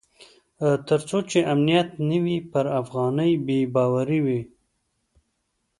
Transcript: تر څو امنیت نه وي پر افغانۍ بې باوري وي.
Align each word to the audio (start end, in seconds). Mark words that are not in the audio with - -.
تر 0.87 0.99
څو 1.07 1.17
امنیت 1.53 1.89
نه 2.09 2.17
وي 2.25 2.37
پر 2.51 2.65
افغانۍ 2.81 3.31
بې 3.45 3.57
باوري 3.73 4.19
وي. 4.25 4.41